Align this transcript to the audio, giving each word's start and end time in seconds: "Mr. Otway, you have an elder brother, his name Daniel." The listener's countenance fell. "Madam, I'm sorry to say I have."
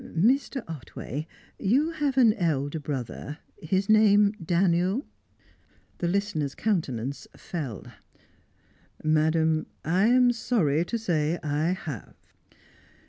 "Mr. 0.17 0.63
Otway, 0.67 1.27
you 1.59 1.91
have 1.91 2.17
an 2.17 2.33
elder 2.33 2.79
brother, 2.79 3.37
his 3.61 3.87
name 3.87 4.31
Daniel." 4.43 5.05
The 5.99 6.07
listener's 6.07 6.55
countenance 6.55 7.27
fell. 7.37 7.85
"Madam, 9.03 9.67
I'm 9.85 10.31
sorry 10.31 10.83
to 10.85 10.97
say 10.97 11.37
I 11.43 11.73
have." 11.73 12.15